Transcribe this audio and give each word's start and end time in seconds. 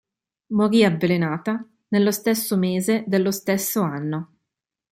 Morì, 0.47 0.83
avvelenata, 0.83 1.63
nello 1.89 2.09
stesso 2.11 2.57
mese 2.57 3.03
dello 3.05 3.29
stesso 3.29 3.83
anno. 3.83 4.31